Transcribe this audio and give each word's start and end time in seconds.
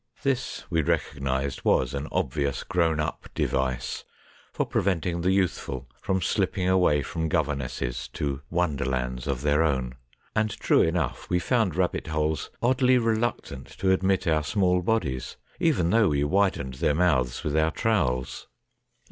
This, 0.23 0.63
we 0.71 0.81
recognised, 0.81 1.63
was 1.63 1.93
an 1.93 2.07
obvious 2.11 2.63
grown 2.63 2.99
up 2.99 3.29
device 3.35 4.03
for 4.51 4.65
preventing 4.65 5.21
the 5.21 5.29
youthful 5.31 5.87
from 6.01 6.23
slipping 6.23 6.67
away 6.67 7.03
from 7.03 7.29
governesses 7.29 8.07
to 8.13 8.41
wonderlands 8.49 9.27
of 9.27 9.41
their 9.41 9.61
own, 9.61 9.93
and 10.35 10.49
true 10.59 10.81
enough 10.81 11.29
we 11.29 11.37
found 11.37 11.75
rabbit 11.75 12.07
holes 12.07 12.49
oddly 12.63 12.97
reluctant 12.97 13.67
to 13.77 13.91
admit 13.91 14.25
our 14.25 14.41
small 14.43 14.81
bodies, 14.81 15.37
even 15.59 15.91
though 15.91 16.09
we 16.09 16.23
widened 16.23 16.73
their 16.81 16.95
mouths 16.95 17.43
with 17.43 17.55
our 17.55 17.69
trowels. 17.69 18.47